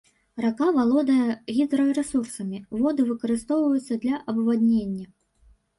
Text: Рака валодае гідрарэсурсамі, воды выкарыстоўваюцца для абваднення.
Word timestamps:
Рака 0.43 0.69
валодае 0.77 1.25
гідрарэсурсамі, 1.59 2.63
воды 2.85 3.01
выкарыстоўваюцца 3.13 3.93
для 4.07 4.15
абваднення. 4.33 5.05